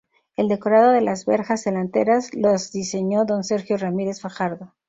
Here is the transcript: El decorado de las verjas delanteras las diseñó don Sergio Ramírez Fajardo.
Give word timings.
El 0.35 0.47
decorado 0.49 0.89
de 0.93 1.01
las 1.01 1.27
verjas 1.27 1.63
delanteras 1.63 2.33
las 2.33 2.71
diseñó 2.71 3.23
don 3.23 3.43
Sergio 3.43 3.77
Ramírez 3.77 4.19
Fajardo. 4.19 4.73